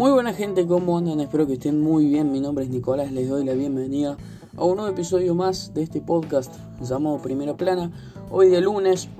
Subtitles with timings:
[0.00, 1.20] Muy buena gente, ¿cómo andan?
[1.20, 2.32] Espero que estén muy bien.
[2.32, 4.16] Mi nombre es Nicolás, les doy la bienvenida
[4.56, 6.50] a un nuevo episodio más de este podcast
[6.80, 7.92] llamado Primera Plana.
[8.30, 9.10] Hoy de lunes,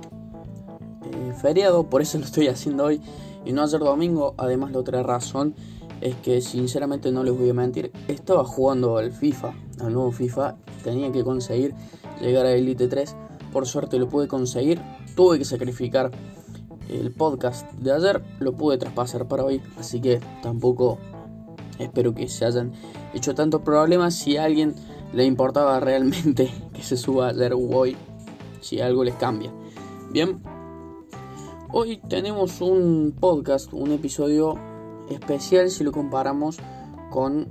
[1.05, 2.99] eh, feriado, por eso lo estoy haciendo hoy
[3.45, 4.33] y no ayer domingo.
[4.39, 5.53] Además, la otra razón
[6.01, 10.55] es que sinceramente no les voy a mentir, estaba jugando al FIFA, al nuevo FIFA,
[10.83, 11.75] tenía que conseguir
[12.19, 13.15] llegar a Elite 3.
[13.53, 14.81] Por suerte lo pude conseguir,
[15.15, 16.09] tuve que sacrificar
[16.91, 20.97] el podcast de ayer lo pude traspasar para hoy, así que tampoco
[21.79, 22.73] espero que se hayan
[23.13, 24.75] hecho tantos problemas si a alguien
[25.13, 27.95] le importaba realmente que se suba ayer o hoy,
[28.59, 29.51] si algo les cambia.
[30.11, 30.41] Bien,
[31.71, 34.55] hoy tenemos un podcast, un episodio
[35.09, 36.57] especial si lo comparamos
[37.09, 37.47] con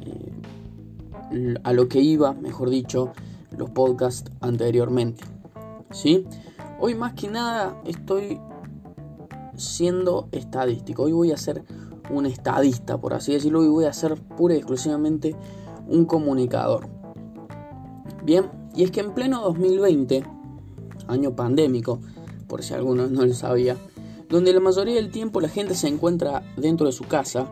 [0.00, 3.12] eh, a lo que iba, mejor dicho,
[3.56, 5.24] los podcasts anteriormente.
[5.90, 6.26] ¿Sí?
[6.80, 8.40] Hoy más que nada estoy
[9.56, 11.04] siendo estadístico.
[11.04, 11.64] Hoy voy a ser
[12.10, 15.34] un estadista, por así decirlo, y voy a ser pura y exclusivamente
[15.88, 16.88] un comunicador.
[18.24, 20.24] Bien, y es que en pleno 2020,
[21.08, 22.00] año pandémico,
[22.46, 23.76] por si alguno no lo sabía,
[24.28, 27.50] donde la mayoría del tiempo la gente se encuentra dentro de su casa,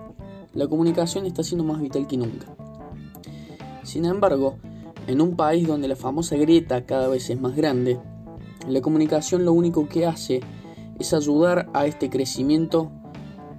[0.55, 2.47] la comunicación está siendo más vital que nunca.
[3.83, 4.57] Sin embargo,
[5.07, 7.99] en un país donde la famosa grieta cada vez es más grande,
[8.69, 10.41] la comunicación lo único que hace
[11.01, 12.93] es ayudar a este crecimiento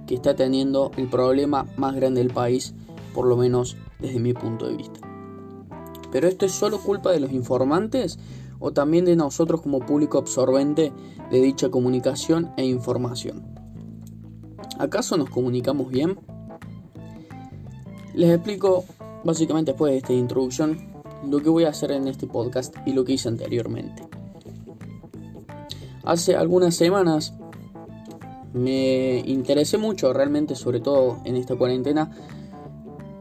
[0.06, 2.74] que está teniendo el problema más grande del país,
[3.12, 5.00] por lo menos desde mi punto de vista.
[6.10, 8.18] Pero esto es solo culpa de los informantes
[8.60, 10.92] o también de nosotros como público absorbente
[11.30, 13.42] de dicha comunicación e información.
[14.78, 16.18] ¿Acaso nos comunicamos bien?
[18.14, 18.84] Les explico
[19.24, 20.92] básicamente después de esta introducción
[21.28, 24.11] lo que voy a hacer en este podcast y lo que hice anteriormente.
[26.04, 27.34] Hace algunas semanas
[28.52, 32.10] me interesé mucho realmente, sobre todo en esta cuarentena,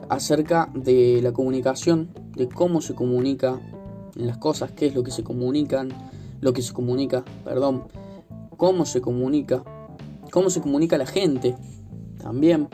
[0.09, 3.59] acerca de la comunicación, de cómo se comunica
[4.15, 5.89] las cosas, qué es lo que se comunican,
[6.41, 7.83] lo que se comunica, perdón,
[8.57, 9.63] cómo se comunica,
[10.31, 11.55] cómo se comunica la gente
[12.21, 12.67] también,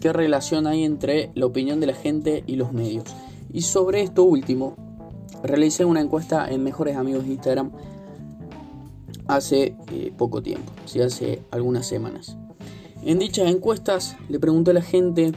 [0.00, 3.04] qué relación hay entre la opinión de la gente y los medios.
[3.52, 4.76] Y sobre esto último,
[5.42, 7.70] realicé una encuesta en Mejores Amigos de Instagram
[9.28, 11.00] hace eh, poco tiempo, ¿sí?
[11.00, 12.36] hace algunas semanas.
[13.02, 15.32] En dichas encuestas le pregunté a la gente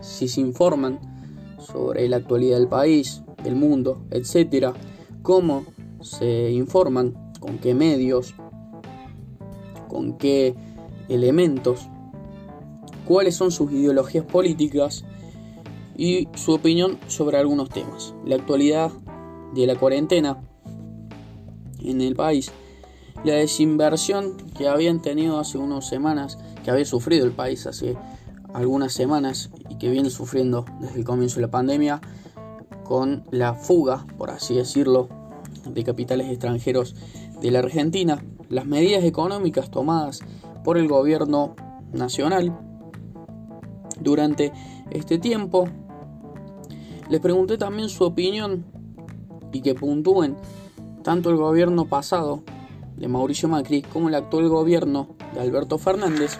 [0.00, 1.00] si se informan
[1.58, 4.72] sobre la actualidad del país, del mundo, etcétera,
[5.22, 5.64] cómo
[6.00, 8.34] se informan, con qué medios,
[9.88, 10.54] con qué
[11.08, 11.88] elementos,
[13.06, 15.04] cuáles son sus ideologías políticas
[15.96, 18.14] y su opinión sobre algunos temas.
[18.24, 18.90] La actualidad
[19.54, 20.42] de la cuarentena
[21.80, 22.52] en el país
[23.24, 27.96] la desinversión que habían tenido hace unas semanas, que había sufrido el país hace
[28.52, 32.00] algunas semanas y que viene sufriendo desde el comienzo de la pandemia,
[32.84, 35.08] con la fuga, por así decirlo,
[35.66, 36.94] de capitales extranjeros
[37.40, 40.20] de la Argentina, las medidas económicas tomadas
[40.64, 41.54] por el gobierno
[41.92, 42.58] nacional
[44.00, 44.52] durante
[44.90, 45.68] este tiempo.
[47.08, 48.64] Les pregunté también su opinión
[49.52, 50.36] y que puntúen
[51.02, 52.42] tanto el gobierno pasado
[53.02, 56.38] de Mauricio Macri como el actual gobierno de Alberto Fernández,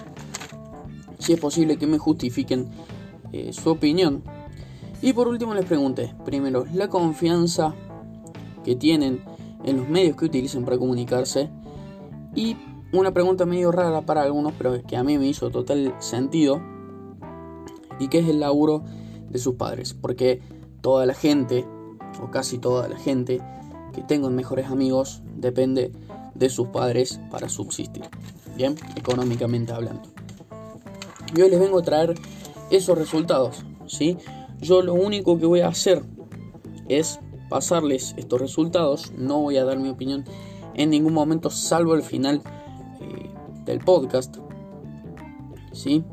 [1.19, 2.69] si es posible que me justifiquen
[3.33, 4.23] eh, su opinión.
[5.03, 7.75] Y por último les pregunté, primero, la confianza
[8.65, 9.25] que tienen
[9.65, 11.51] en los medios que utilizan para comunicarse
[12.33, 12.57] y
[12.93, 16.63] una pregunta medio rara para algunos, pero que a mí me hizo total sentido,
[17.99, 18.85] y que es el laburo
[19.31, 20.41] de sus padres, porque
[20.81, 21.67] toda la gente,
[22.23, 23.41] o casi toda la gente
[23.93, 25.91] que tengo en mejores amigos, depende
[26.35, 28.05] de sus padres para subsistir,
[28.57, 30.09] bien, económicamente hablando.
[31.35, 32.15] Y hoy les vengo a traer
[32.71, 34.19] esos resultados, ¿sí?
[34.61, 36.03] Yo lo único que voy a hacer
[36.89, 40.25] es pasarles estos resultados, no voy a dar mi opinión
[40.75, 42.43] en ningún momento, salvo al final
[43.01, 43.31] eh,
[43.65, 44.37] del podcast,
[45.73, 46.05] ¿sí?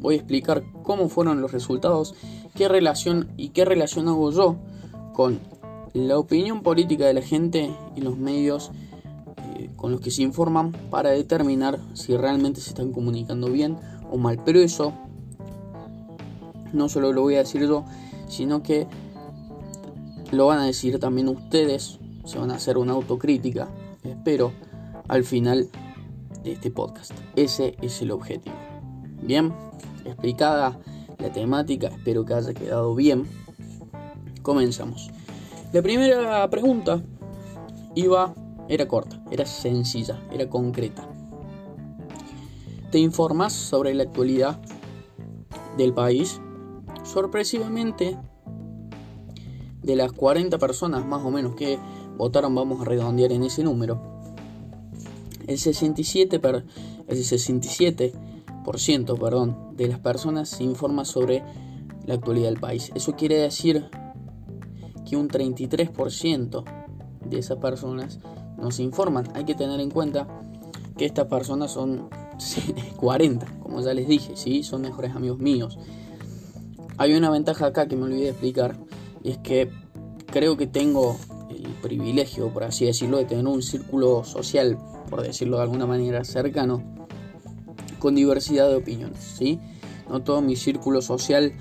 [0.00, 2.14] Voy a explicar cómo fueron los resultados,
[2.54, 4.56] qué relación y qué relación hago yo
[5.12, 5.40] con
[5.92, 8.70] la opinión política de la gente y los medios
[9.82, 13.76] con los que se informan para determinar si realmente se están comunicando bien
[14.12, 14.40] o mal.
[14.44, 14.92] Pero eso
[16.72, 17.84] no solo lo voy a decir yo,
[18.28, 18.86] sino que
[20.30, 23.68] lo van a decir también ustedes, se van a hacer una autocrítica,
[24.04, 24.52] espero,
[25.08, 25.68] al final
[26.44, 27.10] de este podcast.
[27.34, 28.54] Ese es el objetivo.
[29.20, 29.52] Bien,
[30.04, 30.78] explicada
[31.18, 33.24] la temática, espero que haya quedado bien.
[34.42, 35.10] Comenzamos.
[35.72, 37.02] La primera pregunta
[37.96, 38.32] iba
[38.72, 41.06] era corta, era sencilla, era concreta.
[42.90, 44.58] ¿Te informas sobre la actualidad
[45.76, 46.40] del país,
[47.04, 48.16] sorpresivamente,
[49.82, 51.78] de las 40 personas más o menos que
[52.16, 54.00] votaron, vamos a redondear en ese número,
[55.46, 56.40] el 67,
[57.08, 61.42] el 67% perdón, de las personas se informa sobre
[62.06, 62.90] la actualidad del país.
[62.94, 63.90] Eso quiere decir
[65.06, 66.64] que un 33%
[67.28, 68.18] de esas personas
[68.56, 69.28] no se informan.
[69.34, 70.26] Hay que tener en cuenta
[70.96, 72.08] que estas personas son
[72.96, 74.62] 40, como ya les dije, ¿sí?
[74.62, 75.78] son mejores amigos míos.
[76.98, 78.76] Hay una ventaja acá que me olvidé de explicar,
[79.22, 79.70] y es que
[80.26, 81.16] creo que tengo
[81.50, 84.78] el privilegio, por así decirlo, de tener un círculo social,
[85.08, 86.82] por decirlo de alguna manera, cercano,
[87.98, 89.18] con diversidad de opiniones.
[89.18, 89.58] ¿sí?
[90.08, 91.52] No todo mi círculo social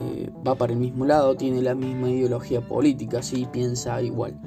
[0.00, 3.46] eh, va para el mismo lado, tiene la misma ideología política, ¿sí?
[3.50, 4.40] piensa igual.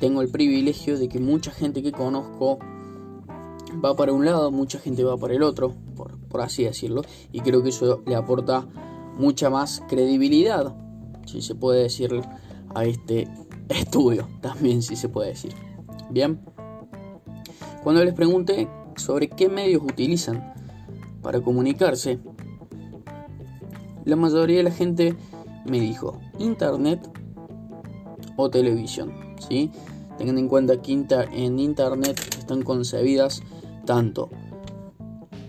[0.00, 2.58] Tengo el privilegio de que mucha gente que conozco
[3.84, 7.02] va para un lado, mucha gente va para el otro, por, así decirlo,
[7.32, 8.66] y creo que eso le aporta
[9.18, 10.74] mucha más credibilidad,
[11.26, 12.22] si se puede decir,
[12.74, 13.28] a este
[13.68, 15.52] estudio, también si se puede decir.
[16.10, 16.40] Bien,
[17.82, 20.54] cuando les pregunté sobre qué medios utilizan
[21.22, 22.18] para comunicarse,
[24.04, 25.14] la mayoría de la gente
[25.66, 27.00] me dijo internet
[28.36, 29.27] o televisión,
[30.18, 33.42] Tengan en cuenta que en internet están concebidas
[33.86, 34.30] tanto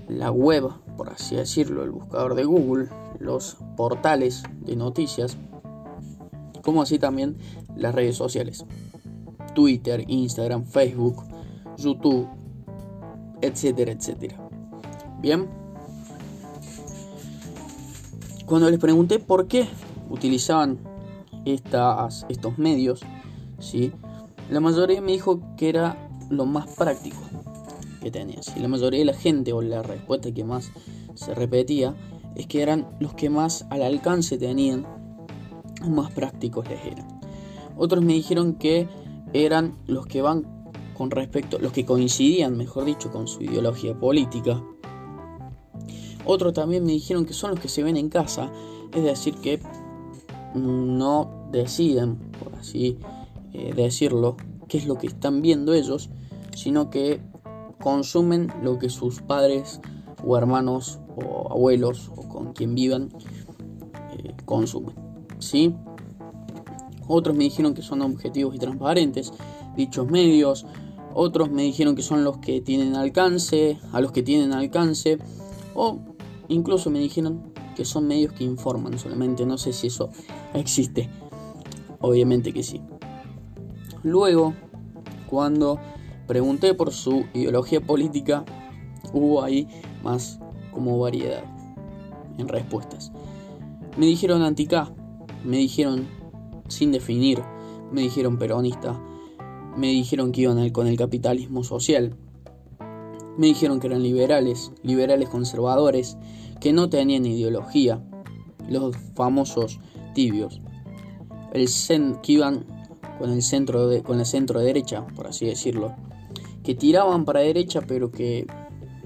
[0.08, 2.90] la web, por así decirlo, el buscador de Google,
[3.20, 5.38] los portales de noticias,
[6.62, 7.38] como así también
[7.76, 8.66] las redes sociales.
[9.54, 11.24] Twitter, Instagram, Facebook,
[11.78, 12.28] YouTube,
[13.42, 14.50] etcétera, etcétera.
[15.20, 15.48] Bien.
[18.46, 19.68] Cuando les pregunté por qué
[20.10, 20.80] utilizaban
[21.46, 23.02] estas, estos medios,
[23.60, 23.92] ¿sí?
[24.50, 27.18] la mayoría me dijo que era lo más práctico
[28.02, 28.56] que tenías.
[28.56, 30.72] Y la mayoría de la gente, o la respuesta que más
[31.14, 31.96] se repetía,
[32.36, 34.86] es que eran los que más al alcance tenían,
[35.88, 37.20] más prácticos les eran.
[37.78, 38.88] Otros me dijeron que
[39.34, 40.48] eran los que van
[40.98, 44.62] con respecto, los que coincidían, mejor dicho, con su ideología política.
[46.26, 48.52] Otros también me dijeron que son los que se ven en casa,
[48.94, 49.62] es decir, que
[50.56, 52.98] no deciden, por así
[53.54, 54.38] eh, decirlo,
[54.68, 56.10] qué es lo que están viendo ellos,
[56.56, 57.22] sino que
[57.82, 59.82] consumen lo que sus padres
[60.26, 63.10] o hermanos o abuelos o con quien vivan
[64.18, 64.96] eh, consumen.
[65.40, 65.76] ¿sí?
[67.08, 69.34] Otros me dijeron que son objetivos y transparentes
[69.76, 70.66] dichos medios.
[71.14, 75.18] Otros me dijeron que son los que tienen alcance, a los que tienen alcance.
[75.74, 76.00] O
[76.50, 79.46] incluso me dijeron que son medios que informan solamente.
[79.46, 80.10] No sé si eso
[80.54, 81.10] existe.
[82.00, 82.82] Obviamente que sí.
[84.04, 84.54] Luego,
[85.30, 85.80] cuando
[86.28, 88.46] pregunté por su ideología política,
[89.14, 89.68] hubo ahí
[90.04, 90.40] más
[90.72, 91.44] como variedad
[92.38, 93.12] en respuestas.
[93.98, 94.94] Me dijeron anti-K,
[95.44, 96.08] me dijeron
[96.68, 97.42] sin definir,
[97.92, 99.00] me dijeron peronista,
[99.76, 102.16] me dijeron que iban con el capitalismo social,
[103.38, 106.18] me dijeron que eran liberales, liberales conservadores,
[106.60, 108.04] que no tenían ideología,
[108.68, 109.80] los famosos
[110.14, 110.62] tibios,
[111.54, 111.68] el
[112.22, 112.66] que iban
[113.20, 115.94] con el centro de, con la centro derecha, por así decirlo,
[116.64, 118.48] que tiraban para derecha pero que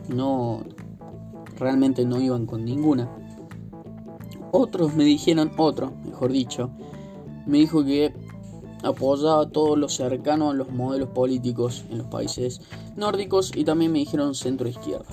[0.07, 0.63] no
[1.57, 3.09] realmente no iban con ninguna.
[4.51, 6.69] Otros me dijeron, otro, mejor dicho,
[7.47, 8.13] me dijo que
[8.83, 12.61] apoyaba todo lo cercano a los modelos políticos en los países
[12.95, 15.05] nórdicos y también me dijeron centro izquierda.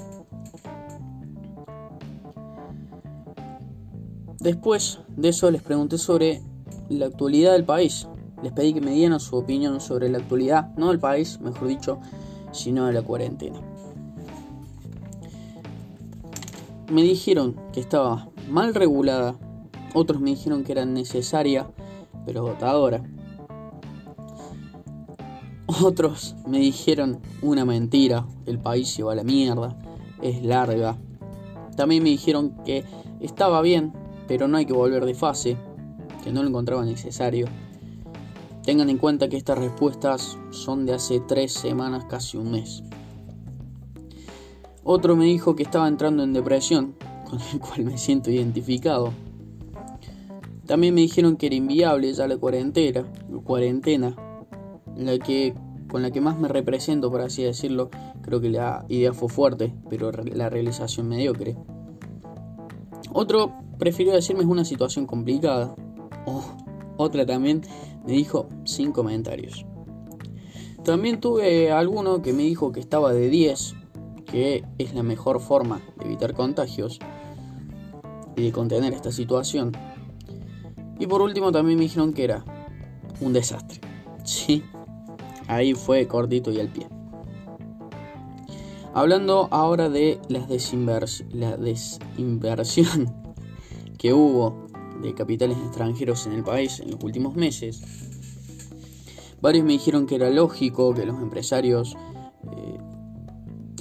[4.40, 6.42] Después de eso les pregunté sobre
[6.88, 8.08] la actualidad del país.
[8.42, 12.00] Les pedí que me dieran su opinión sobre la actualidad, no del país, mejor dicho,
[12.52, 13.60] sino de la cuarentena.
[16.90, 19.36] Me dijeron que estaba mal regulada,
[19.94, 21.70] otros me dijeron que era necesaria,
[22.24, 23.02] pero agotadora.
[25.82, 29.78] Otros me dijeron una mentira, el país se va a la mierda,
[30.20, 30.96] es larga.
[31.76, 32.84] También me dijeron que
[33.20, 33.92] estaba bien,
[34.26, 35.56] pero no hay que volver de fase,
[36.24, 37.46] que no lo encontraba necesario
[38.70, 42.84] Tengan en cuenta que estas respuestas son de hace tres semanas, casi un mes.
[44.84, 46.94] Otro me dijo que estaba entrando en depresión,
[47.28, 49.12] con el cual me siento identificado.
[50.66, 53.04] También me dijeron que era inviable ya la cuarentena,
[53.42, 54.14] cuarentena,
[54.96, 55.52] la que
[55.88, 57.90] con la que más me represento, por así decirlo.
[58.22, 61.56] Creo que la idea fue fuerte, pero la realización mediocre.
[63.12, 65.74] Otro prefirió decirme es una situación complicada.
[66.24, 66.44] Oh,
[66.98, 67.62] otra también
[68.04, 69.66] me dijo sin comentarios.
[70.84, 73.74] También tuve alguno que me dijo que estaba de 10,
[74.24, 76.98] que es la mejor forma de evitar contagios.
[78.36, 79.72] y de contener esta situación.
[80.98, 82.44] Y por último también me dijeron que era
[83.20, 83.80] un desastre.
[84.22, 84.62] Sí,
[85.48, 86.86] ahí fue cortito y al pie.
[88.92, 90.48] Hablando ahora de las
[91.32, 93.14] la desinversión
[93.98, 94.66] que hubo
[95.02, 97.82] de capitales extranjeros en el país en los últimos meses,
[99.40, 101.96] varios me dijeron que era lógico que los empresarios
[102.56, 102.78] eh,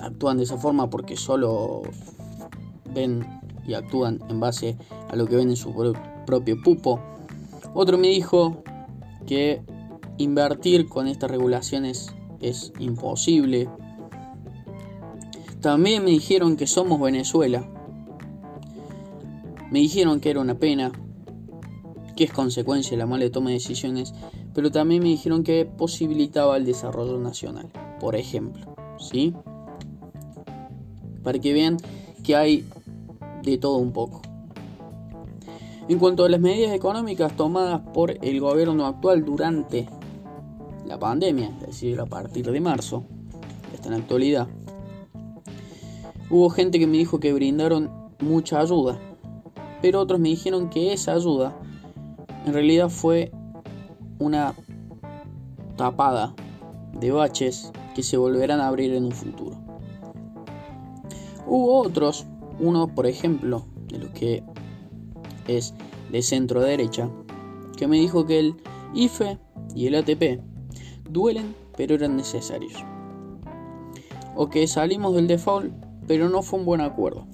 [0.01, 1.81] actúan de esa forma porque solo
[2.93, 3.25] ven
[3.67, 4.77] y actúan en base
[5.09, 5.73] a lo que ven en su
[6.25, 6.99] propio pupo.
[7.73, 8.63] Otro me dijo
[9.27, 9.61] que
[10.17, 13.69] invertir con estas regulaciones es imposible
[15.61, 17.67] también me dijeron que somos Venezuela.
[19.69, 20.93] Me dijeron que era una pena,
[22.19, 24.13] que es consecuencia de la mala toma de decisiones,
[24.53, 29.33] pero también me dijeron que posibilitaba el desarrollo nacional, por ejemplo, ¿sí?
[31.23, 31.77] Para que vean
[32.21, 32.65] que hay
[33.41, 34.21] de todo un poco.
[35.87, 39.87] En cuanto a las medidas económicas tomadas por el gobierno actual durante
[40.85, 43.05] la pandemia, es decir, a partir de marzo,
[43.73, 44.49] hasta en la actualidad,
[46.29, 48.99] Hubo gente que me dijo que brindaron mucha ayuda,
[49.81, 51.58] pero otros me dijeron que esa ayuda
[52.45, 53.31] en realidad fue
[54.19, 54.53] una
[55.75, 56.33] tapada
[56.99, 59.57] de baches que se volverán a abrir en un futuro.
[61.47, 62.25] Hubo otros,
[62.59, 64.43] uno por ejemplo, de los que
[65.47, 65.73] es
[66.11, 67.09] de centro derecha,
[67.77, 68.55] que me dijo que el
[68.93, 69.37] IFE
[69.75, 70.41] y el ATP
[71.09, 72.73] duelen pero eran necesarios.
[74.35, 75.71] O que salimos del default
[76.07, 77.25] pero no fue un buen acuerdo.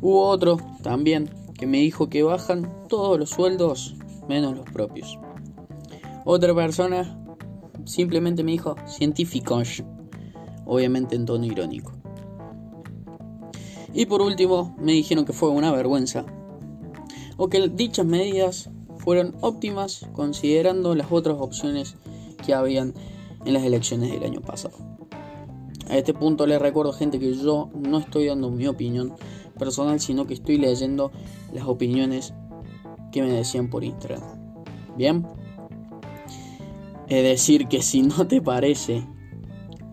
[0.00, 1.28] Hubo otro también
[1.58, 3.94] que me dijo que bajan todos los sueldos
[4.28, 5.18] menos los propios.
[6.26, 7.16] Otra persona
[7.86, 9.82] simplemente me dijo científicos,
[10.66, 11.92] obviamente en tono irónico.
[13.94, 16.26] Y por último me dijeron que fue una vergüenza
[17.36, 18.68] o que dichas medidas
[18.98, 21.96] fueron óptimas considerando las otras opciones
[22.44, 22.92] que habían
[23.44, 24.76] en las elecciones del año pasado.
[25.88, 29.14] A este punto les recuerdo gente que yo no estoy dando mi opinión
[29.58, 31.10] personal, sino que estoy leyendo
[31.52, 32.34] las opiniones
[33.10, 34.22] que me decían por Instagram.
[34.96, 35.26] Bien.
[37.08, 39.04] Es decir, que si no te parece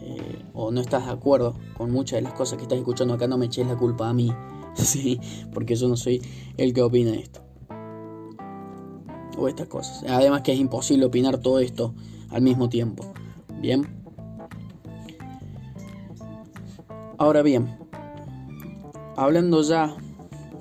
[0.02, 3.28] eh, o no estás de acuerdo con muchas de las cosas que estás escuchando acá,
[3.28, 4.32] no me eches la culpa a mí.
[4.76, 5.20] sí,
[5.54, 6.22] porque yo no soy
[6.58, 7.42] el que opina esto.
[9.38, 10.04] O estas cosas.
[10.08, 11.94] Además que es imposible opinar todo esto
[12.30, 13.06] al mismo tiempo.
[13.60, 13.88] Bien.
[17.20, 17.76] Ahora bien,
[19.16, 19.98] hablando ya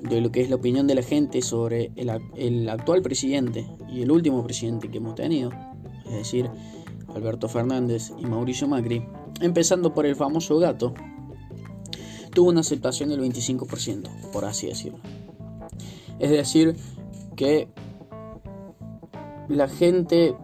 [0.01, 4.11] de lo que es la opinión de la gente sobre el, actual presidente y el
[4.11, 5.51] último presidente que hemos tenido,
[6.05, 6.49] es decir,
[7.13, 9.03] Alberto Fernández y Mauricio Macri,
[9.41, 10.93] empezando por el famoso gato,
[12.33, 14.99] tuvo una aceptación del 25%, por así decirlo.
[16.19, 16.75] Es decir,
[17.35, 17.67] que
[19.47, 20.35] la gente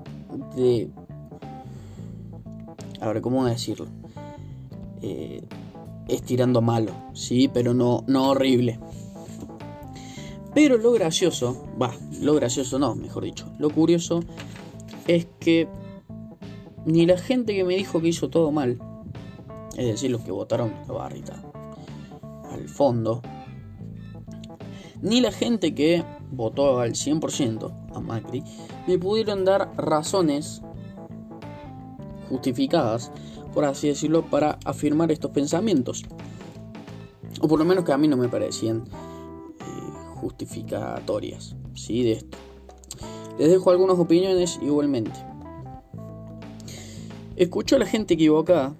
[0.55, 0.89] de...
[2.99, 3.87] A ver, ¿cómo decirlo?
[5.01, 5.43] Eh,
[6.07, 8.79] es tirando malo, sí, pero no, no horrible.
[10.53, 14.21] Pero lo gracioso, va, lo gracioso no, mejor dicho, lo curioso
[15.07, 15.67] es que
[16.85, 18.79] ni la gente que me dijo que hizo todo mal,
[19.77, 21.41] es decir, los que votaron la barrita
[22.51, 23.21] al fondo,
[25.01, 28.43] ni la gente que votó al 100% a Macri,
[28.87, 30.61] me pudieron dar razones
[32.29, 33.11] justificadas
[33.53, 36.03] por así decirlo, para afirmar estos pensamientos.
[37.39, 38.83] O por lo menos que a mí no me parecían
[40.23, 42.03] justificatorias ¿sí?
[42.03, 42.37] de esto.
[43.37, 45.19] Les dejo algunas opiniones igualmente.
[47.35, 48.75] Escucho a la gente equivocada,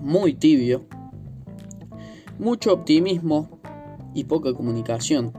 [0.00, 0.82] muy tibio,
[2.38, 3.60] mucho optimismo
[4.14, 5.32] y poca comunicación.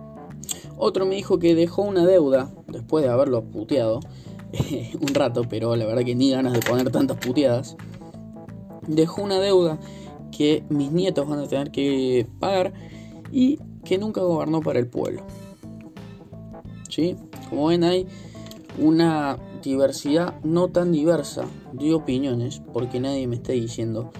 [0.77, 3.99] Otro me dijo que dejó una deuda después de haberlo puteado
[4.99, 7.77] un rato, pero la verdad que ni ganas de poner tantas puteadas
[8.87, 9.79] dejó una deuda
[10.35, 12.73] que mis nietos van a tener que pagar
[13.31, 15.23] y que nunca gobernó para el pueblo.
[16.89, 17.15] ¿Sí?
[17.49, 18.07] Como ven hay
[18.77, 24.11] una diversidad no tan diversa de opiniones porque nadie me está diciendo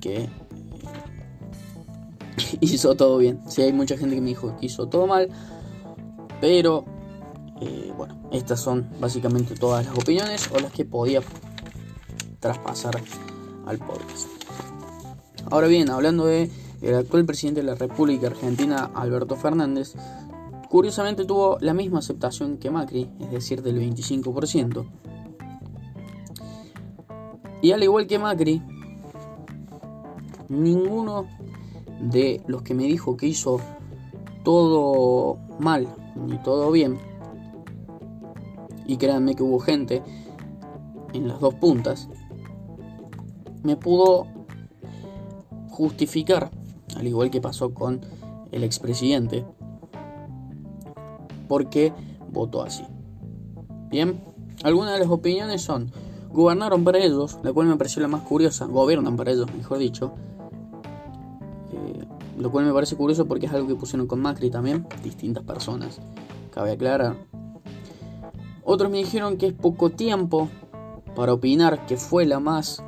[0.00, 0.28] que
[2.60, 3.40] hizo todo bien.
[3.48, 5.28] Si hay mucha gente que me dijo que hizo todo mal,
[6.40, 6.84] pero
[7.60, 11.20] eh, bueno, estas son básicamente todas las opiniones o las que podía
[12.40, 13.00] traspasar
[13.66, 14.28] al podcast.
[15.50, 16.50] Ahora bien, hablando de
[16.82, 19.94] el actual presidente de la República Argentina, Alberto Fernández,
[20.68, 24.86] curiosamente tuvo la misma aceptación que Macri, es decir, del 25%.
[27.62, 28.62] Y al igual que Macri,
[30.48, 31.26] ninguno
[32.00, 33.60] de los que me dijo que hizo
[34.44, 36.98] todo mal ni todo bien.
[38.86, 40.02] Y créanme que hubo gente
[41.12, 42.08] en las dos puntas.
[43.62, 44.26] Me pudo
[45.70, 46.50] justificar,
[46.96, 48.00] al igual que pasó con
[48.50, 49.44] el expresidente,
[51.48, 51.92] porque
[52.30, 52.84] votó así.
[53.90, 54.20] Bien,
[54.64, 55.92] algunas de las opiniones son,
[56.32, 60.12] gobernaron para ellos, la cual me pareció la más curiosa, gobiernan para ellos, mejor dicho,
[61.72, 62.04] eh,
[62.38, 66.00] lo cual me parece curioso porque es algo que pusieron con Macri también, distintas personas,
[66.50, 67.16] cabe aclarar.
[68.64, 70.48] Otros me dijeron que es poco tiempo
[71.14, 72.82] para opinar, que fue la más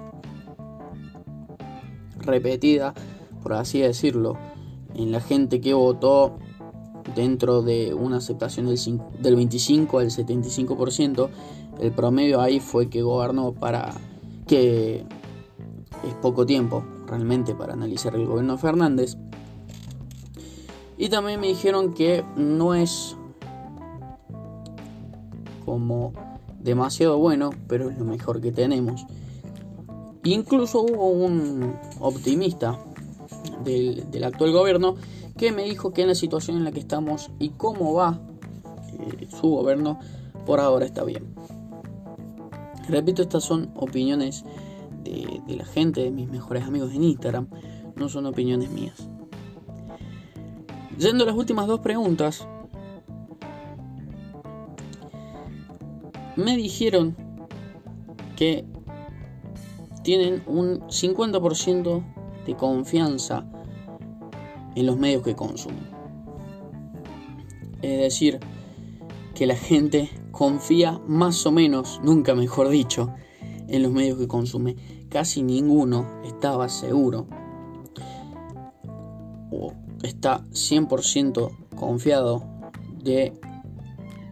[2.18, 2.94] repetida,
[3.48, 4.36] por así decirlo,
[4.94, 6.36] en la gente que votó
[7.16, 8.78] dentro de una aceptación del,
[9.22, 11.30] del 25 al 75%,
[11.80, 13.94] el promedio ahí fue que gobernó para
[14.46, 15.06] que
[16.06, 19.16] es poco tiempo realmente para analizar el gobierno de Fernández.
[20.98, 23.16] Y también me dijeron que no es
[25.64, 26.12] como
[26.60, 29.06] demasiado bueno, pero es lo mejor que tenemos.
[30.24, 32.78] Incluso hubo un optimista
[33.68, 34.96] del, actual gobierno
[35.36, 38.20] que me dijo que en la situación en la que estamos y cómo va
[38.92, 39.98] eh, su gobierno,
[40.46, 41.34] por ahora está bien.
[42.88, 44.44] Repito, estas son opiniones
[45.04, 47.48] de, de la gente, de mis mejores amigos en Instagram,
[47.96, 49.08] no son opiniones mías.
[50.98, 52.48] Yendo a las últimas dos preguntas,
[56.34, 57.16] me dijeron
[58.36, 58.64] que
[60.02, 62.02] tienen un 50%
[62.46, 63.44] de confianza
[64.78, 65.88] en los medios que consumen.
[67.82, 68.38] Es decir,
[69.34, 73.12] que la gente confía más o menos, nunca mejor dicho,
[73.66, 74.76] en los medios que consume.
[75.08, 77.26] Casi ninguno estaba seguro
[79.50, 79.72] o
[80.04, 82.44] está 100% confiado
[83.02, 83.32] de,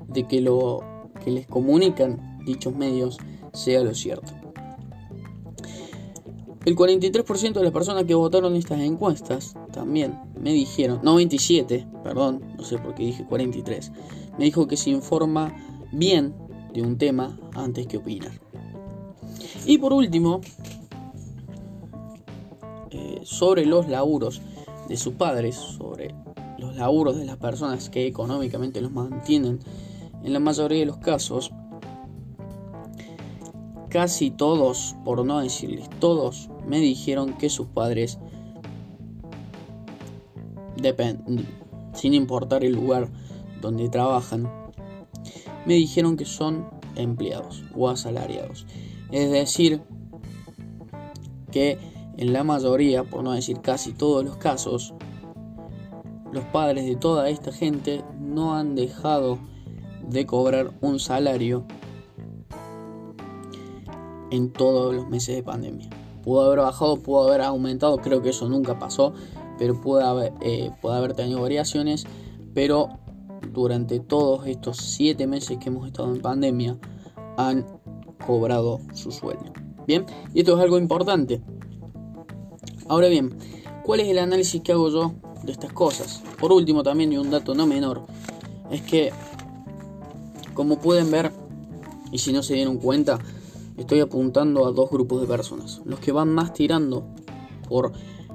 [0.06, 3.18] de que lo que les comunican dichos medios
[3.52, 4.45] sea lo cierto.
[6.66, 12.42] El 43% de las personas que votaron estas encuestas también me dijeron, no 27, perdón,
[12.58, 13.92] no sé por qué dije 43,
[14.36, 15.54] me dijo que se informa
[15.92, 16.34] bien
[16.74, 18.32] de un tema antes que opinar.
[19.64, 20.40] Y por último,
[22.90, 24.42] eh, sobre los laburos
[24.88, 26.16] de sus padres, sobre
[26.58, 29.60] los laburos de las personas que económicamente los mantienen,
[30.24, 31.52] en la mayoría de los casos,
[33.88, 38.18] casi todos, por no decirles todos, me dijeron que sus padres,
[41.94, 43.08] sin importar el lugar
[43.60, 44.50] donde trabajan,
[45.64, 48.66] me dijeron que son empleados o asalariados.
[49.12, 49.82] Es decir,
[51.52, 51.78] que
[52.16, 54.94] en la mayoría, por no decir casi todos los casos,
[56.32, 59.38] los padres de toda esta gente no han dejado
[60.08, 61.64] de cobrar un salario
[64.30, 65.88] en todos los meses de pandemia
[66.26, 69.14] pudo haber bajado, pudo haber aumentado, creo que eso nunca pasó,
[69.60, 72.04] pero puede haber, eh, puede haber tenido variaciones,
[72.52, 72.88] pero
[73.52, 76.78] durante todos estos 7 meses que hemos estado en pandemia
[77.36, 77.64] han
[78.26, 79.52] cobrado su sueldo.
[79.86, 81.42] Bien, y esto es algo importante.
[82.88, 83.38] Ahora bien,
[83.84, 86.24] ¿cuál es el análisis que hago yo de estas cosas?
[86.40, 88.04] Por último también, y un dato no menor,
[88.72, 89.12] es que,
[90.54, 91.30] como pueden ver,
[92.10, 93.20] y si no se dieron cuenta,
[93.76, 95.82] estoy apuntando a dos grupos de personas.
[95.84, 97.06] Los que van más tirando
[97.68, 97.92] por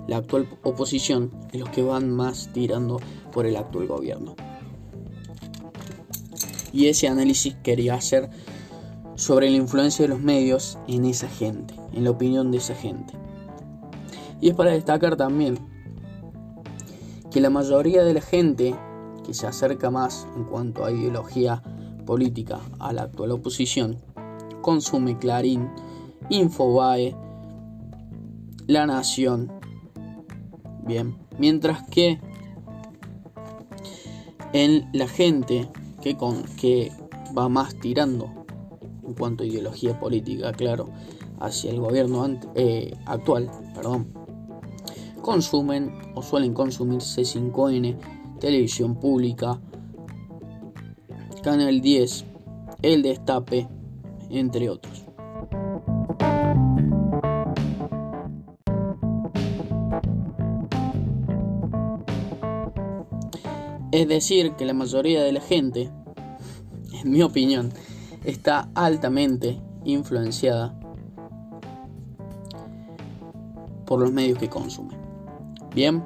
[0.07, 2.99] la actual oposición y los que van más tirando
[3.31, 4.35] por el actual gobierno.
[6.73, 8.29] Y ese análisis quería hacer
[9.15, 13.13] sobre la influencia de los medios en esa gente, en la opinión de esa gente.
[14.39, 15.59] Y es para destacar también
[17.29, 18.75] que la mayoría de la gente
[19.25, 21.61] que se acerca más en cuanto a ideología
[22.05, 23.97] política a la actual oposición
[24.61, 25.69] consume Clarín,
[26.29, 27.15] Infobae,
[28.67, 29.51] La Nación.
[30.85, 32.19] Bien, mientras que
[34.53, 35.69] en la gente
[36.01, 36.91] que, con, que
[37.37, 38.45] va más tirando
[39.05, 40.89] en cuanto a ideología política, claro,
[41.39, 44.13] hacia el gobierno eh, actual, perdón,
[45.21, 47.97] consumen o suelen consumir C5N,
[48.39, 49.59] televisión pública,
[51.43, 52.25] Canal 10,
[52.81, 53.67] El Destape,
[54.31, 55.05] entre otros.
[63.91, 65.91] Es decir, que la mayoría de la gente,
[66.93, 67.71] en mi opinión,
[68.23, 70.79] está altamente influenciada
[73.85, 74.97] por los medios que consumen.
[75.75, 76.03] Bien,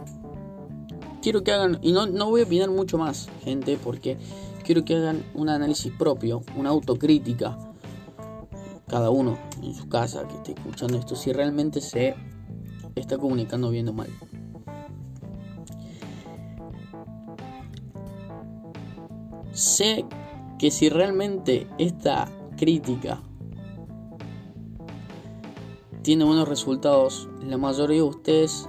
[1.22, 4.18] quiero que hagan, y no, no voy a opinar mucho más, gente, porque
[4.64, 7.58] quiero que hagan un análisis propio, una autocrítica,
[8.88, 12.16] cada uno en su casa que esté escuchando esto, si realmente se
[12.96, 14.10] está comunicando bien o mal.
[19.52, 20.06] Sé
[20.60, 23.22] que si realmente esta crítica
[26.02, 28.68] tiene buenos resultados, la mayoría de ustedes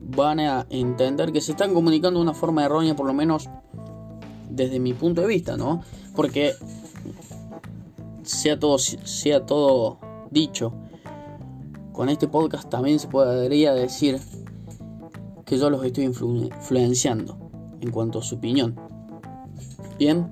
[0.00, 3.48] van a entender que se están comunicando de una forma errónea, por lo menos
[4.50, 5.82] desde mi punto de vista, ¿no?
[6.14, 6.54] Porque
[8.26, 10.72] sea todo, sea todo dicho,
[11.92, 14.20] con este podcast también se podría decir
[15.44, 17.38] que yo los estoy influenciando
[17.80, 18.78] en cuanto a su opinión.
[19.98, 20.28] Bien,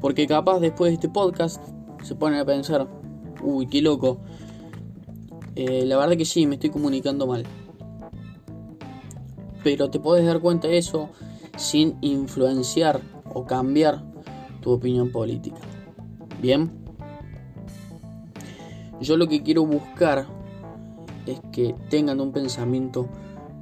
[0.00, 1.62] porque capaz después de este podcast
[2.02, 2.88] se ponen a pensar,
[3.42, 4.20] uy, qué loco.
[5.56, 7.44] Eh, la verdad que sí, me estoy comunicando mal.
[9.62, 11.10] Pero te puedes dar cuenta de eso
[11.56, 13.00] sin influenciar
[13.32, 14.04] o cambiar
[14.60, 15.60] tu opinión política.
[16.40, 16.83] Bien.
[19.00, 20.26] Yo lo que quiero buscar
[21.26, 23.08] es que tengan un pensamiento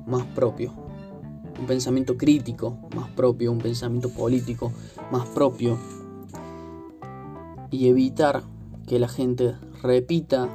[0.07, 0.73] más propio.
[1.59, 4.73] Un pensamiento crítico más propio, un pensamiento político
[5.11, 5.79] más propio.
[7.71, 8.43] Y evitar
[8.87, 10.49] que la gente repita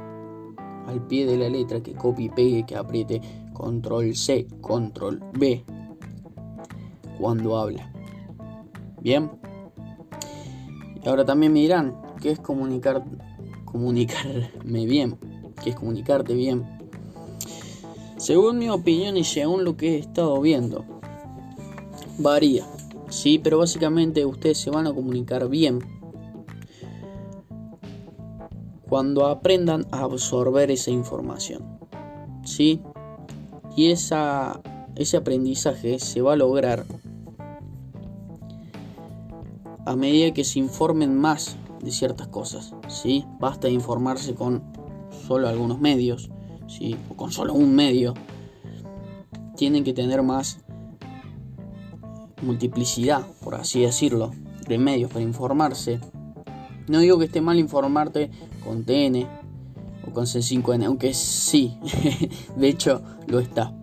[0.86, 3.20] al pie de la letra, que copie y pegue, que apriete
[3.52, 5.64] control C, control B
[7.18, 7.92] cuando habla.
[9.00, 9.30] Bien.
[11.02, 13.04] Y ahora también me dirán, ¿qué es comunicar,
[13.70, 15.18] comunicarme bien?
[15.62, 16.66] ¿Qué es comunicarte bien?
[18.16, 20.84] Según mi opinión y según lo que he estado viendo,
[22.18, 22.66] varía.
[23.10, 25.78] Sí, pero básicamente ustedes se van a comunicar bien
[28.88, 31.78] cuando aprendan a absorber esa información.
[32.44, 32.80] ¿Sí?
[33.76, 36.84] Y ese aprendizaje se va a lograr
[39.86, 42.74] a medida que se informen más de ciertas cosas.
[42.88, 43.24] ¿sí?
[43.40, 44.62] Basta informarse con
[45.26, 46.30] solo algunos medios,
[46.66, 46.96] ¿sí?
[47.08, 48.14] o con solo un medio.
[49.56, 50.60] Tienen que tener más
[52.42, 54.32] multiplicidad, por así decirlo,
[54.66, 56.00] de medios para informarse.
[56.86, 58.30] No digo que esté mal informarte
[58.64, 59.26] con TN
[60.06, 61.78] o con C5N, aunque sí,
[62.56, 63.74] de hecho lo está.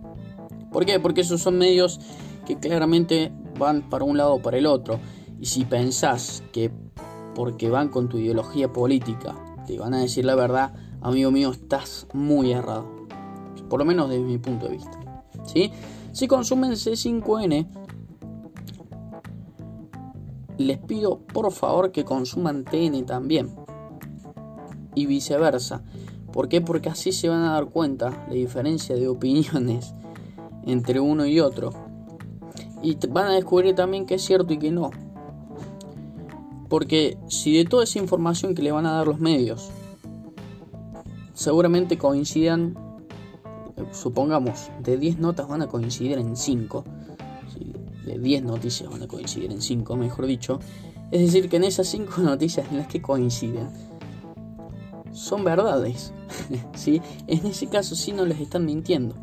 [0.72, 0.98] ¿Por qué?
[0.98, 2.00] Porque esos son medios
[2.46, 4.98] que claramente van para un lado o para el otro.
[5.40, 6.70] Y si pensás que
[7.36, 12.06] porque van con tu ideología política te van a decir la verdad, amigo mío, estás
[12.12, 12.86] muy errado.
[13.68, 15.24] Por lo menos desde mi punto de vista.
[15.44, 15.72] ¿Sí?
[16.12, 17.66] Si consumen C5N,
[20.58, 23.54] les pido por favor que consuman TN también
[24.94, 25.82] y viceversa.
[26.32, 26.60] ¿Por qué?
[26.60, 29.94] Porque así se van a dar cuenta la diferencia de opiniones
[30.64, 31.70] entre uno y otro.
[32.82, 34.90] Y van a descubrir también que es cierto y que no.
[36.68, 39.70] Porque si de toda esa información que le van a dar los medios,
[41.34, 42.76] seguramente coincidan,
[43.92, 46.84] supongamos, de 10 notas van a coincidir en 5.
[48.04, 50.60] De 10 noticias van a coincidir en 5, mejor dicho.
[51.10, 53.68] Es decir, que en esas 5 noticias en las que coinciden,
[55.16, 56.12] son verdades.
[56.74, 57.00] ¿sí?
[57.26, 59.16] En ese caso sí no les están mintiendo.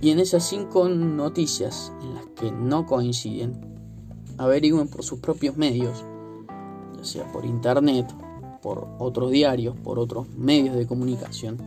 [0.00, 3.77] Y en esas cinco noticias en las que no coinciden,
[4.38, 6.04] averigüen por sus propios medios,
[6.96, 8.06] ya sea por internet,
[8.62, 11.58] por otros diarios, por otros medios de comunicación,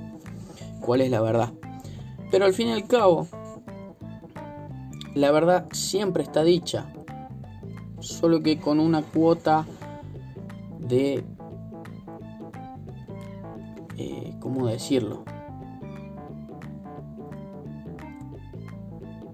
[0.79, 1.53] cuál es la verdad.
[2.31, 3.27] Pero al fin y al cabo,
[5.13, 6.93] la verdad siempre está dicha,
[7.99, 9.65] solo que con una cuota
[10.79, 11.23] de
[13.97, 15.23] eh, ¿cómo decirlo?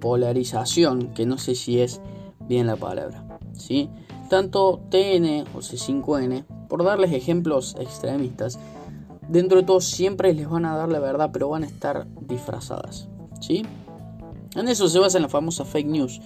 [0.01, 2.01] Polarización, que no sé si es
[2.47, 3.26] bien la palabra.
[3.57, 3.89] ¿Sí?
[4.29, 8.59] Tanto TN o C5N, por darles ejemplos extremistas,
[9.29, 13.07] dentro de todo siempre les van a dar la verdad, pero van a estar disfrazadas.
[13.39, 13.63] ¿sí?
[14.55, 16.21] En eso se basa en la famosa fake news.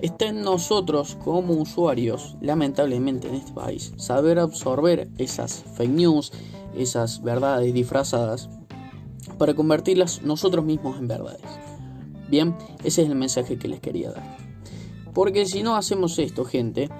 [0.00, 6.32] Está en nosotros como usuarios, lamentablemente en este país, saber absorber esas fake news,
[6.76, 8.50] esas verdades disfrazadas
[9.38, 11.42] para convertirlas nosotros mismos en verdades.
[12.28, 14.36] Bien, ese es el mensaje que les quería dar.
[15.16, 16.90] Porque si no hacemos esto, gente,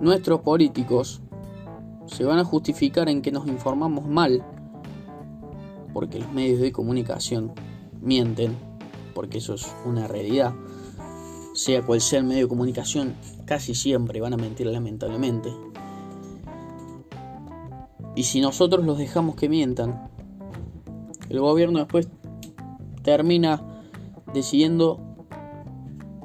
[0.00, 1.22] nuestros políticos
[2.06, 4.46] se van a justificar en que nos informamos mal,
[5.92, 7.52] porque los medios de comunicación
[8.00, 8.56] mienten,
[9.12, 10.54] porque eso es una realidad.
[11.52, 15.52] Sea cual sea el medio de comunicación, casi siempre van a mentir lamentablemente.
[18.14, 20.08] Y si nosotros los dejamos que mientan,
[21.28, 22.08] el gobierno después
[23.02, 23.82] termina
[24.32, 25.09] decidiendo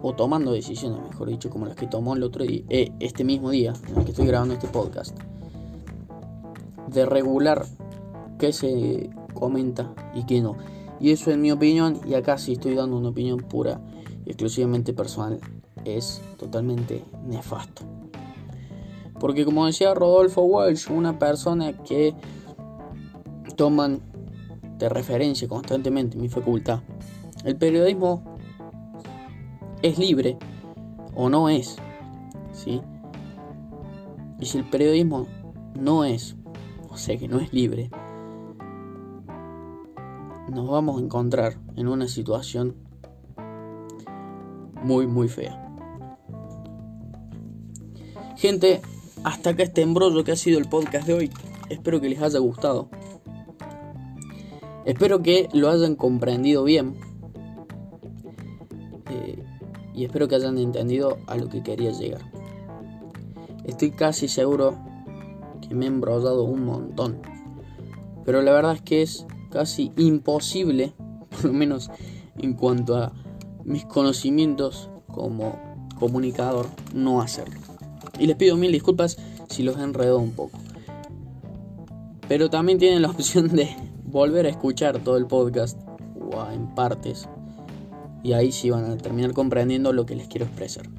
[0.08, 3.50] o tomando decisiones, mejor dicho, como las que tomó el otro día, eh, este mismo
[3.50, 5.18] día en el que estoy grabando este podcast,
[6.90, 7.66] de regular
[8.38, 10.58] qué se comenta y qué no.
[11.00, 13.82] Y eso en mi opinión, y acá sí estoy dando una opinión pura
[14.28, 15.40] y exclusivamente personal,
[15.86, 17.82] es totalmente nefasto.
[19.20, 22.14] Porque como decía Rodolfo Walsh, una persona que
[23.56, 24.02] toman
[24.78, 26.82] de referencia constantemente mi facultad,
[27.44, 28.35] el periodismo
[29.82, 30.38] es libre
[31.16, 31.78] o no es.
[32.52, 32.82] ¿sí?
[34.40, 35.28] Y si el periodismo
[35.80, 36.36] no es,
[36.90, 37.90] o sea que no es libre,
[40.52, 42.76] nos vamos a encontrar en una situación
[44.84, 45.62] muy, muy fea.
[48.38, 48.82] Gente,
[49.24, 51.32] hasta acá este embrollo que ha sido el podcast de hoy.
[51.70, 52.90] Espero que les haya gustado.
[54.86, 56.96] Espero que lo hayan comprendido bien
[59.96, 62.22] y espero que hayan entendido a lo que quería llegar.
[63.64, 64.78] Estoy casi seguro
[65.62, 67.22] que me he embrollado un montón,
[68.26, 70.94] pero la verdad es que es casi imposible,
[71.30, 71.90] por lo menos
[72.38, 73.14] en cuanto a
[73.64, 75.58] mis conocimientos como
[75.98, 77.60] comunicador, no hacerlo.
[78.20, 79.18] Y les pido mil disculpas
[79.50, 80.60] si los he enredado un poco.
[82.28, 85.80] Pero también tienen la opción de volver a escuchar todo el podcast
[86.34, 87.28] o en partes
[88.26, 90.90] y ahí sí van a terminar comprendiendo lo que les quiero expresar.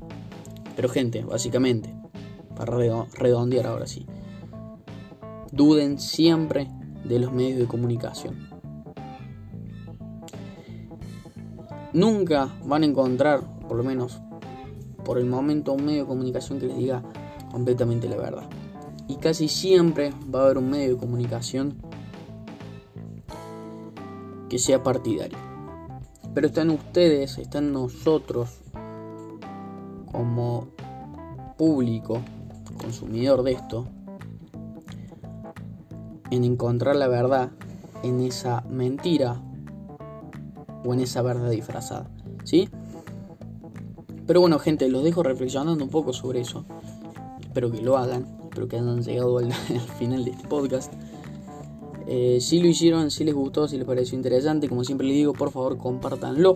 [0.76, 1.92] Pero gente, básicamente,
[2.54, 2.76] para
[3.14, 4.06] redondear ahora sí,
[5.50, 6.68] duden siempre
[7.02, 8.48] de los medios de comunicación.
[11.92, 14.20] Nunca van a encontrar, por lo menos
[15.04, 17.02] por el momento, un medio de comunicación que les diga
[17.50, 18.48] completamente la verdad.
[19.08, 21.74] Y casi siempre va a haber un medio de comunicación
[24.48, 25.45] que sea partidario.
[26.36, 28.58] Pero están ustedes, están nosotros
[30.12, 30.68] como
[31.56, 32.20] público,
[32.78, 33.86] consumidor de esto,
[36.30, 37.52] en encontrar la verdad
[38.02, 39.40] en esa mentira
[40.84, 42.10] o en esa verdad disfrazada.
[42.44, 42.68] ¿Sí?
[44.26, 46.66] Pero bueno, gente, los dejo reflexionando un poco sobre eso.
[47.40, 48.26] Espero que lo hagan.
[48.42, 49.54] Espero que hayan llegado al,
[49.98, 50.92] final de este podcast.
[52.06, 55.32] Eh, si lo hicieron, si les gustó, si les pareció interesante, como siempre les digo,
[55.32, 56.54] por favor compártanlo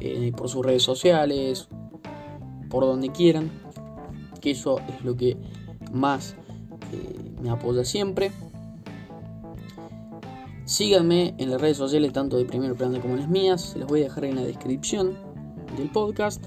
[0.00, 1.68] eh, por sus redes sociales,
[2.68, 3.50] por donde quieran,
[4.40, 5.36] que eso es lo que
[5.92, 6.36] más
[6.92, 8.32] eh, me apoya siempre.
[10.64, 14.04] Síganme en las redes sociales, tanto de primer plano como las mías, las voy a
[14.04, 15.16] dejar en la descripción
[15.76, 16.44] del podcast.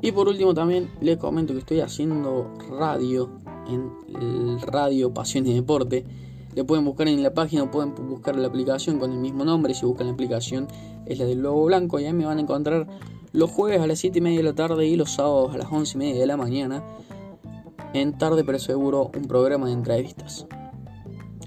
[0.00, 5.54] Y por último también les comento que estoy haciendo radio en el Radio Pasión y
[5.54, 6.04] Deporte.
[6.54, 9.74] Le pueden buscar en la página o pueden buscar la aplicación con el mismo nombre.
[9.74, 10.68] Si buscan la aplicación
[11.06, 12.86] es la del logo blanco y ahí me van a encontrar
[13.32, 15.72] los jueves a las 7 y media de la tarde y los sábados a las
[15.72, 16.82] 11 y media de la mañana.
[17.94, 20.46] En tarde pero seguro un programa de entrevistas.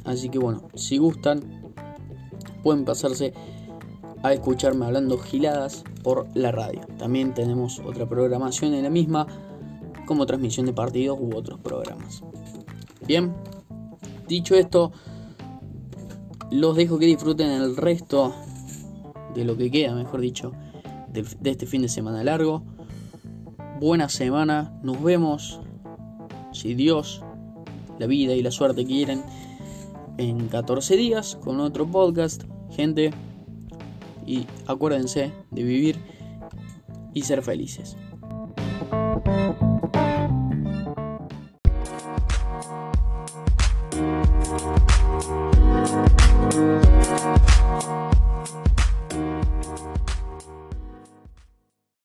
[0.03, 1.73] Así que bueno, si gustan
[2.63, 3.33] pueden pasarse
[4.23, 6.81] a escucharme hablando giladas por la radio.
[6.97, 9.27] También tenemos otra programación en la misma
[10.05, 12.23] como transmisión de partidos u otros programas.
[13.07, 13.33] Bien,
[14.27, 14.91] dicho esto,
[16.51, 18.33] los dejo que disfruten el resto
[19.33, 20.53] de lo que queda, mejor dicho,
[21.11, 22.63] de, este fin de semana largo.
[23.79, 25.59] Buena semana, nos vemos,
[26.53, 27.21] si Dios,
[27.99, 29.23] la vida y la suerte quieren,
[30.17, 32.43] en 14 días con otro podcast.
[32.71, 33.11] Gente,
[34.25, 35.99] y acuérdense de vivir
[37.13, 37.97] y ser felices.